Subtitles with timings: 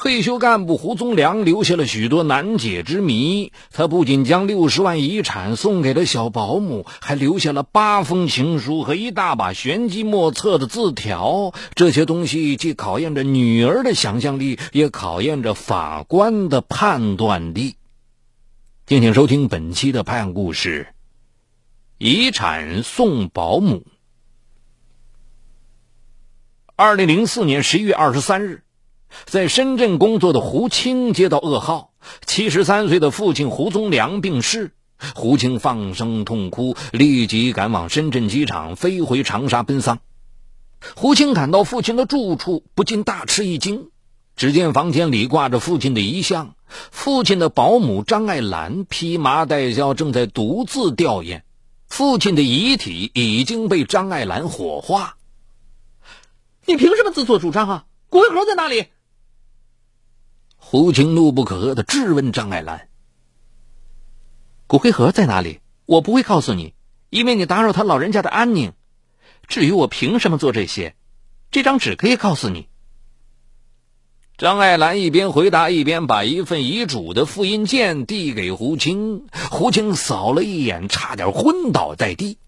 [0.00, 3.52] 退休干部胡宗良留下了许多难解之谜。
[3.70, 11.52] 他不仅将六十万遗产送给了小保姆，还留下了八封情书和一大把玄机莫测的字条。
[11.74, 17.74] 这些东西既考验着女儿的想象力，也考验着法官的判断力。
[18.86, 20.94] 敬请收听本期的判案故事：
[21.98, 23.84] 遗产送保姆。
[26.74, 28.62] 二零零四年十一月二十三日。
[29.24, 31.92] 在深圳工作的胡青接到噩耗，
[32.26, 34.72] 七十三岁的父亲胡宗良病逝。
[35.14, 40.00] 胡青放声痛哭，立即赶往深圳机场，飞回长沙奔丧。
[40.94, 43.90] 胡青赶到父亲的住处，不禁大吃一惊。
[44.36, 46.54] 只见房间里挂着父亲的遗像，
[46.90, 51.42] 父亲的保姆张爱兰披麻戴孝，正在独自吊唁。
[51.86, 55.16] 父亲的遗体已经被张爱兰火化。
[56.64, 57.84] 你凭什么自作主张啊？
[58.08, 58.86] 骨灰盒在哪里？
[60.62, 62.88] 胡青怒不可遏的质问张爱兰
[64.68, 65.58] ：“骨灰盒在哪里？
[65.84, 66.74] 我不会告诉你，
[67.08, 68.72] 因为你打扰他老人家的安宁。
[69.48, 70.94] 至于我凭什么做这些，
[71.50, 72.68] 这张纸可以告诉你。”
[74.38, 79.26] 张爱兰一边回答，一边把一份遗嘱的复印件递给胡青。
[79.50, 82.38] 胡青扫了一眼，差点昏倒在地。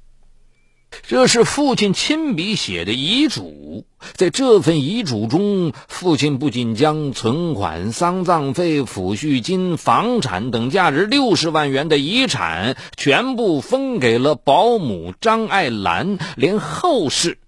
[1.07, 17.39] 这是父亲亲笔写的遗嘱，在这份遗嘱中，父亲不仅将存款、丧葬费、抚恤金、房产等价值六十万元的遗产全部分给了保姆张爱兰，连后事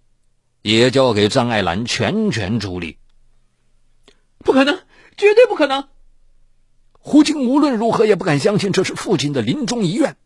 [0.63, 2.97] 也交给张爱兰全权处理。
[4.39, 4.79] 不可能，
[5.17, 5.85] 绝对不可能！
[6.99, 10.17] 胡静无论如何也不敢相信这是父亲的临终遗愿。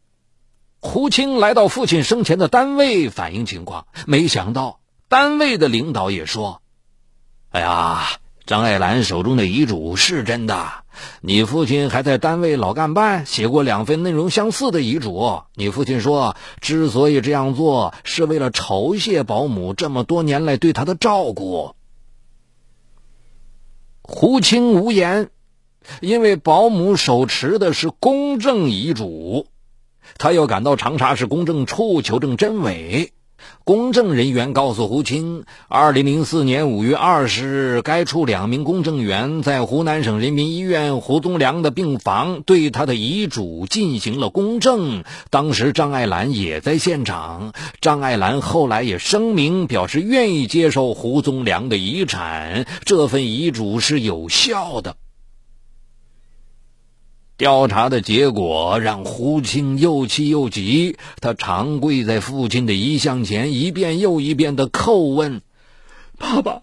[0.91, 6.63] 胡青来到父亲生前的单位反映情况，没想到单位的领导也说
[7.53, 8.09] ：“哎呀，
[8.47, 10.67] 张爱兰手中的遗嘱是真的。
[11.21, 15.43] 你父亲还在单位老干办写过两份内容相似的遗嘱。
[15.55, 21.75] 你父亲说，之所以这样做，是为了酬谢保姆这么多年来对他的照顾。”
[24.01, 25.29] 胡青无言，
[26.01, 29.47] 因为保姆手持的是公证遗嘱。
[30.17, 33.13] 他又赶到长沙市公证处求证真伪。
[33.63, 45.05] 公证人员告诉胡青，二零零四年五月二十日，该处两名公证员在湖南省人民医院胡宗良的病房对他的遗嘱进行了公证。
[45.31, 47.53] 当时张爱兰也在现场。
[47.81, 54.97] 张爱兰后来也声明表示愿意接受胡宗良的遗产，这份遗嘱是有效的。
[57.39, 65.41] 调查的结果让胡青又气又急，他长跪在父亲的遗像前，一遍又一遍的叩问
[66.19, 66.63] ：“爸爸，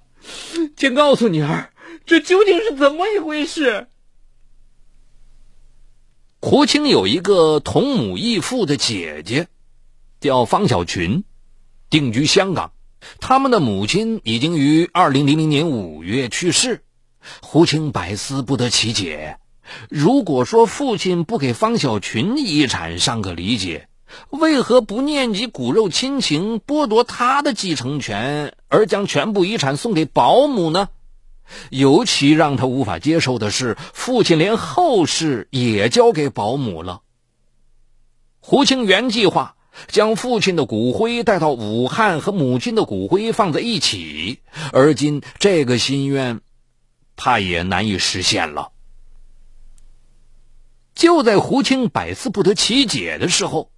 [0.75, 1.71] 请告诉女儿，
[2.05, 3.87] 这究竟是怎么一回事？”
[6.41, 9.47] 胡青有一个同母异父的姐姐，
[10.19, 11.23] 叫方小群，
[11.89, 12.73] 定居香港。
[13.21, 16.83] 他们的母亲已经于二零零零年五月去世，
[17.41, 19.37] 胡青百思不得其解。
[19.89, 23.87] 如果说父亲不给方小群遗产尚可理解，
[24.29, 30.89] 为何不念及骨肉亲情，剥夺他的继承权，而将全部遗产送给保姆呢？
[31.69, 37.01] 尤其让他无法接受的是，父亲连后事也交给保姆了。
[38.39, 39.55] 胡清原计划
[39.87, 44.39] 将父亲的骨灰带到武汉和母亲的骨灰放在一起，
[44.71, 46.41] 而今这个心愿，
[47.15, 48.69] 怕也难以实现了。
[50.95, 53.69] 就在胡青百思不得其解的时候，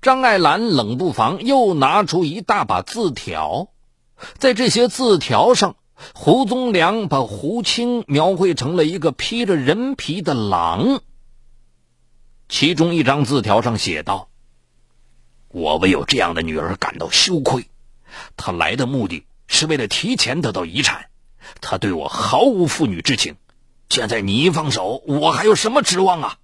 [0.00, 3.70] 张爱兰冷不防又拿出一大把字条，
[4.38, 5.74] 在这些字条上，
[6.14, 11.02] 胡宗良把胡青描绘成了一个披着人皮的狼。
[12.48, 14.30] 其中一张字条上写道
[15.50, 17.66] ：“我为有这样的女儿感到羞愧，
[18.36, 21.06] 她来的目的是为了提前得到遗产，
[21.60, 23.34] 她对我毫无父女之情。”
[23.88, 26.36] 现在你一放手，我还有什么指望啊？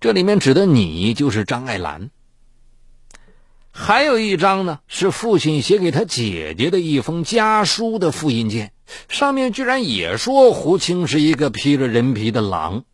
[0.00, 2.10] 这里面指的你就是张爱兰。
[3.70, 8.72] 还有一张呢，是父亲写给他姐姐的一封家书的复印件，
[9.08, 12.84] 上面居然也说胡青是一个披着人皮的狼。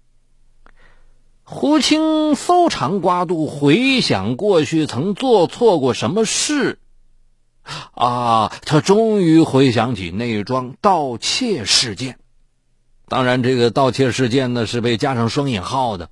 [1.45, 6.81] 胡青搜肠刮肚，回想过去曾做错过什么事，
[7.93, 12.19] 啊，他终于回想起那桩盗窃事件。
[13.09, 16.11] 当然，这个盗窃事件呢是被加上双引号的。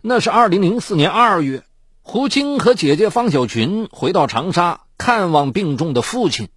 [0.00, 1.64] 那是二零零四年二月，
[2.00, 6.48] 胡青和姐姐方小群回到长沙看望病重的父亲，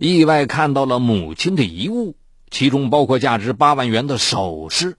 [0.00, 2.16] 意外看到了母亲的遗物，
[2.50, 4.96] 其中包括价值八万元的首饰。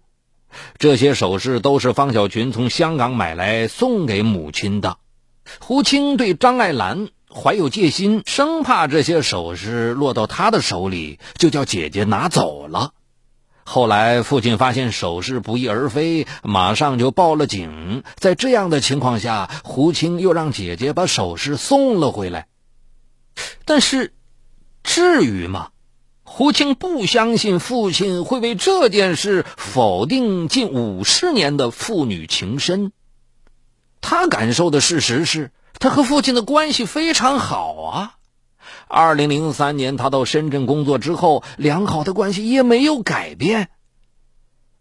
[0.78, 4.98] 这些首饰都是方小群从香港买来送给母亲的。
[5.60, 12.94] 胡青对张爱兰怀有戒心，生怕这些首饰落到他的手里，就叫姐姐拿走了。
[13.72, 18.02] 后来父亲发现首饰不翼而飞，马上就报了警。
[18.16, 22.48] 在这样的情况下，胡青又让姐姐把首饰送了回来。
[23.66, 24.16] 但是，
[24.82, 25.70] 至于吗？
[26.24, 32.92] 胡青不相信父亲会为这件事否定近五十年的父女情深。
[34.02, 38.16] 他感受的事实是他和父亲的关系非常好啊。
[38.92, 43.70] 二零零三年，他到深圳工作之后，良好的关系也没有改变。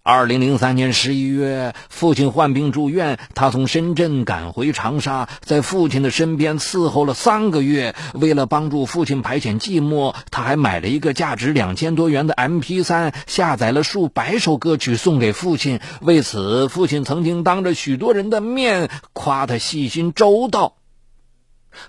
[0.02, 7.94] 二零零三年十一月，父亲患病住院，他从深圳赶回长沙，在父亲的身边伺候了三个月。
[8.14, 15.80] 为了帮助父亲排遣寂寞，他还买了一个价值两千多元的 MP3，下载了数百首歌曲送给父亲。
[16.00, 20.77] 为此，父亲曾经当着许多人的面夸他细心周到。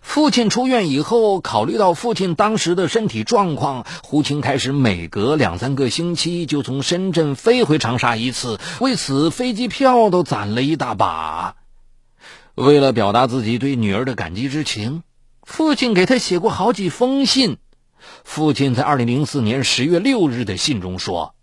[0.02, 11.56] 父亲出院以后，考虑到父亲当时的身体状况，胡青开始每隔两三个星期就从深圳飞回长沙一次，为此飞机票都攒了一大把。
[12.56, 15.04] 为了表达自己对女儿的感激之情，
[15.44, 17.58] 父亲给他写过好几封信。
[18.24, 21.36] 父亲在二零零四年十月六日的信中说：“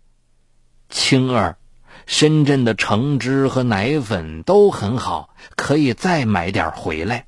[0.89, 1.57] 青儿，
[2.05, 7.25] 深圳的橙汁和奶粉都很好，可以再买点回来。”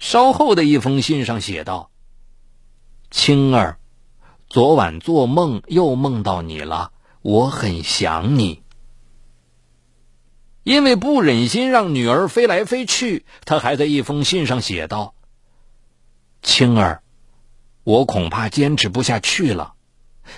[0.00, 1.90] 稍后的一封信上写道
[3.12, 3.78] ：“青儿，
[4.48, 8.62] 昨晚做梦又梦到你了，我很想你。”
[10.64, 15.14] 因为不忍心让女儿飞来飞去，他还在一封信上写道
[16.42, 17.02] ：“青儿，
[17.84, 19.74] 我恐怕坚持不下去了，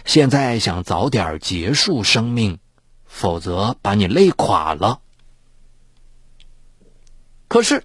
[0.04, 2.58] 现在想早点结束生命，
[3.04, 5.00] 否则把你累垮了。”
[7.46, 7.84] 可是。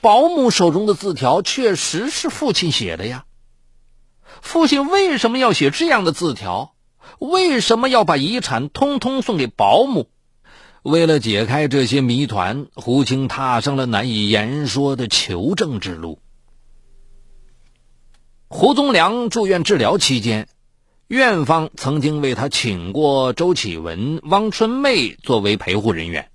[0.00, 3.24] 保姆手中的字条确实是父亲写的呀。
[4.42, 6.74] 父亲为什么要写这样的字条？
[7.18, 10.08] 为什么要把遗产通通送给保姆？
[10.82, 16.20] 为了解开这些谜团，胡青踏上了难以言说的求证之路。
[18.48, 20.48] 胡宗良住院治疗期间，
[21.06, 26.30] 院方曾经为他请过周启文、汪春妹作为陪护人员。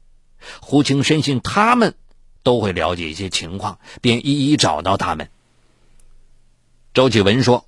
[0.61, 1.95] 胡青深信他们。
[2.45, 5.29] 都会了解一些情况，便一一找到他们。
[6.93, 7.65] 周启文说：“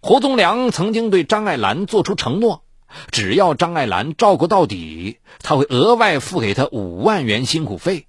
[0.00, 2.62] 胡宗良曾经对张爱兰做出承诺，
[3.10, 8.06] 只要张爱兰照顾到底，他会额外付给他五万元辛苦费。”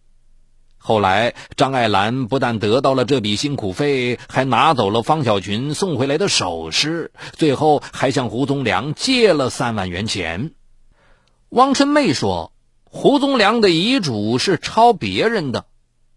[0.77, 10.51] 后来，张爱兰不但得到了这笔辛苦费，还拿走了方小群送回来的首饰，最后还向胡宗良借了三万元钱。
[11.49, 12.53] 汪春妹说
[12.85, 15.65] ：“胡宗良的遗嘱是抄别人的。”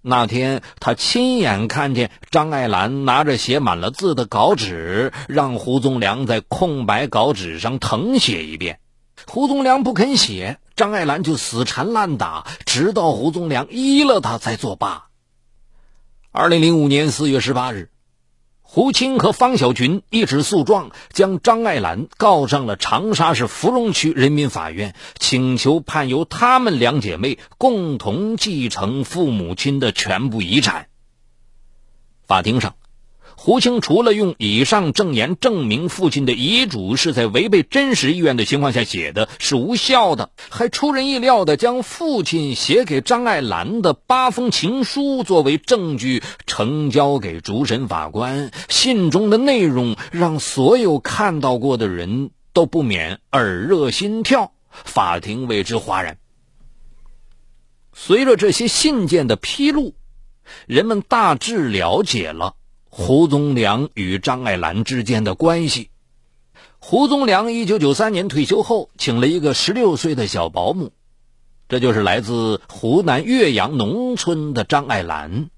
[0.07, 8.81] 那天，他亲眼看见张爱兰拿着写满了字的稿纸，让胡宗良在空白稿纸上誊写一遍。
[9.27, 15.07] 胡宗良不肯写，张爱兰就死缠烂打，直到胡宗良依了他才作罢。
[16.33, 17.89] 二零零五年四月十八日。
[18.67, 30.89] 胡青和方小群一纸诉状，将张爱兰告上了长沙市芙蓉区人民法院，请求判由她们两姐妹共同继承父母亲的全部遗产。
[32.27, 32.75] 法庭上。
[33.37, 48.51] 胡青除了用以上证言证明父亲的遗嘱是在违背真实意愿的情况下写的，是无效的，还出人意料的将父亲写给张爱兰的八封情书作为证据呈交给主审法官。
[48.69, 56.19] 信中的内容让所有看到过的人都不免耳热心跳，法庭为之哗然。
[57.93, 59.95] 随着这些信件的披露，
[60.67, 62.55] 人们大致了解了。
[62.97, 65.91] 胡宗良与张爱兰之间的关系。
[66.79, 70.93] 胡宗良一九九三年退休后，请了一个十六岁的小保姆，
[71.69, 75.51] 这就是来自湖南岳阳农村的张爱兰。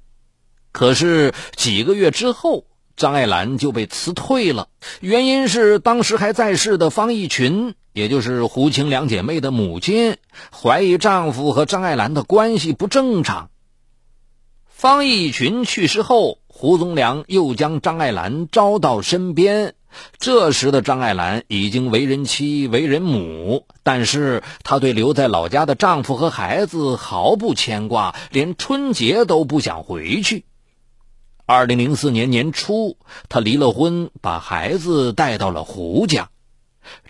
[0.72, 2.64] 可是几个月之后，
[2.96, 4.68] 张爱兰就被辞退了，
[5.00, 10.16] 原因是当时还在世的方逸群，也就是胡青两姐妹的母亲，
[10.50, 13.50] 怀疑丈夫和张爱兰的关系不正常。
[14.86, 16.38] 方逸群去世后。
[16.46, 19.74] 胡宗良又将张爱兰招到身边，
[20.20, 30.44] 这时的张爱兰已经为人妻、为人母，但是她对留在老家的丈夫和孩子毫不牵挂，连春节都不想回去。
[31.46, 32.96] 二零零四年年初，
[33.28, 36.30] 她离了婚，把孩子带到了胡家。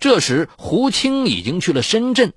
[0.01, 2.33] 这时胡青已经去了深圳。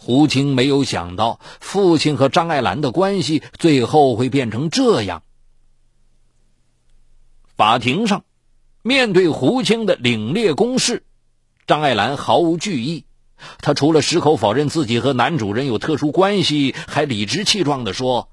[0.00, 5.24] 胡青没有想到，父亲和张爱兰的关系最后会变成这样。
[7.56, 8.24] 法庭上，
[8.82, 11.02] 面对胡青的凛冽攻势，
[11.66, 13.06] 张爱兰毫无惧意。
[13.60, 18.30] 她除了矢口否认自己和男主人有特殊关系，还理直气壮地说：“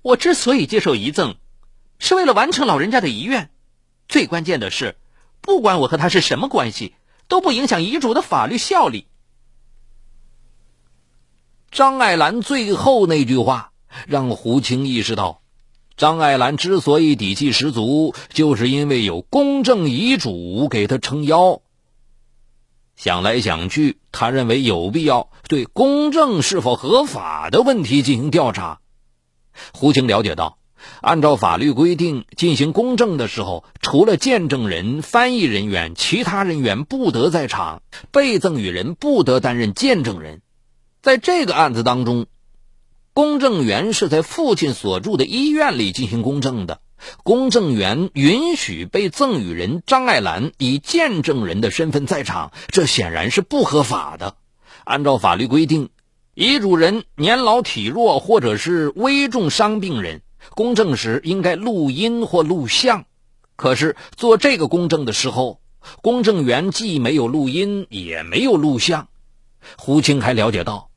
[0.00, 1.36] 我之所以接受遗赠，
[1.98, 3.50] 是为了完成老人家的遗愿。
[4.08, 4.96] 最关键的是，
[5.42, 6.94] 不管我和他是什么关系，
[7.28, 9.06] 都不影响遗嘱的法律效力。”
[11.70, 13.72] 张爱兰最后那句话
[14.06, 15.42] 让胡青意识到，
[15.96, 21.60] 张爱兰之所以底气十足，就是因为有公证遗嘱给她撑腰。
[22.96, 28.80] 想来想去，他认为有必要对公证是否合法的问题进行调查。
[29.72, 30.58] 胡青了解到，
[31.02, 40.40] 按照法律规定进行公证的时候，除了见证人、翻译人员，其他人员不得在场，被赠与人不得担任见证人。
[41.08, 42.26] 在这个案子当中，
[43.14, 46.82] 公证员是在父亲所住的医院里进行公证的。
[47.24, 54.36] 公证员允许被赠与人张爱兰以见证人的身份在场，这显然是不合法的。
[54.84, 55.88] 按照法律规定，
[56.34, 63.06] 遗嘱人年老体弱或者是危重伤病人，公证时应该录音或录像。
[63.56, 65.62] 可是做这个公证的时候，
[66.02, 69.08] 公证员既没有录音，也没有录像。
[69.78, 70.87] 胡青还了解到，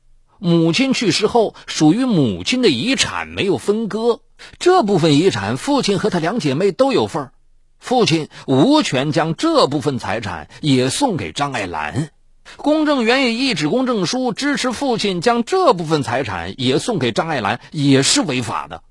[0.42, 4.22] 母亲去世后，属于母亲的遗产没有分割，
[4.58, 7.32] 这部分遗产父亲和他两姐妹都有份儿，
[7.78, 12.10] 父亲无权将这部分财产也送给张爱兰。
[12.56, 18.82] 公证员也一纸公证书支持父亲将这部分财产也送给张爱兰，也是违法的。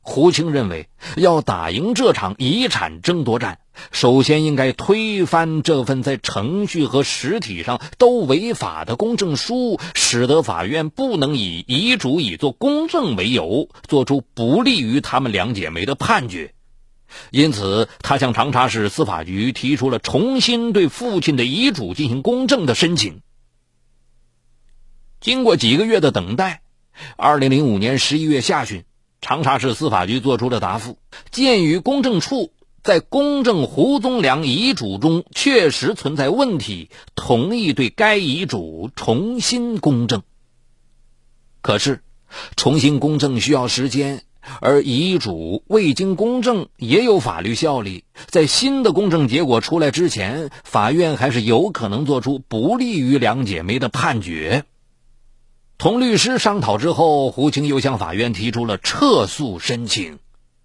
[0.00, 3.58] 胡青认为，要打赢这场遗产争夺战，
[3.90, 16.54] 首先应该推翻这份在程序和实体上都违法的公证书，使得法院不能以遗嘱已作公证为由，做出不利于他们两姐妹的判决。
[17.30, 23.20] 因此，他向长沙市司法局提出了重新对父亲的遗嘱进行公证的申请。
[25.20, 26.62] 经过几个月的等待，
[27.16, 28.84] 二零零五年十一月下旬。
[29.20, 30.96] 长沙市司法局作出了答复：
[31.30, 40.22] 鉴于公证处在公证胡宗良遗嘱中确实存在问题，同意对该遗嘱重新公证。
[41.60, 42.02] 可是，
[42.56, 44.22] 重新公证需要时间，
[44.60, 48.04] 而遗嘱未经公证也有法律效力。
[48.26, 54.64] 在新的公证结果出来之前，法院还是有可能做出不利于两姐妹的判决。
[55.76, 60.18] 同律师商讨之后，胡青又向法院提出了撤诉申请，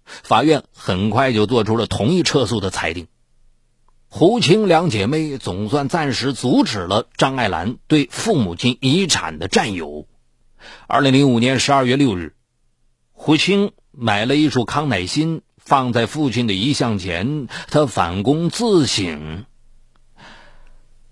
[0.06, 3.08] 法院很快就做出了同意撤诉的裁定。
[4.08, 10.06] 胡青两姐妹总算暂时阻止了张爱兰对父母亲遗产的占有。
[10.86, 12.34] 二零零五年十二月六日，
[13.12, 19.44] 胡青买了一束康乃馨，放在父亲的遗像前，他反躬自省：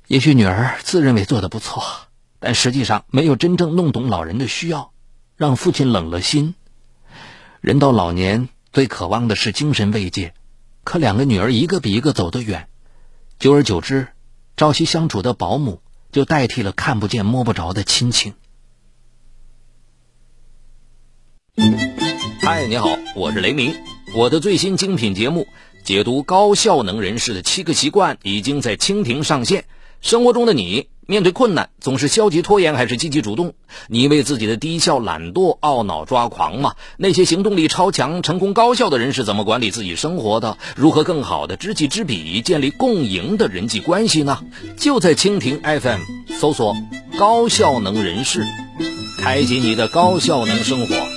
[0.07, 1.83] 也许女儿自认为做的不错。
[2.39, 4.93] 但实际上没有真正弄懂老人的需要，
[5.37, 6.55] 让父亲冷了心。
[7.61, 10.35] 人到老年最渴望的是精神慰藉，
[10.83, 12.69] 可两个女儿一个比一个走得远，
[13.38, 14.09] 久而久之，
[14.57, 18.35] 朝夕相处的保姆就代替了看不见摸不着的亲情。
[22.43, 23.76] 嗨，你好，我是雷鸣，
[24.12, 25.47] 我的最新精品节目
[25.85, 29.66] 解读高效能人士的七个习惯已经在蜻蜓上线。
[30.00, 33.55] 生活中的你面对困难总是消极拖延还是积极主动？
[33.89, 36.75] 你为自己的低效懒惰懊恼抓狂吗？
[36.97, 40.57] 那些行动力超强、成功高效的人是怎么管理自己生活的？
[40.77, 44.39] 如何更好的知己知彼，建立共赢的人际关系呢？
[44.77, 46.01] 就在蜻蜓 FM
[46.41, 46.75] 搜索
[47.19, 48.47] “高效能人士”，
[49.21, 51.13] 开启你的高效能生活。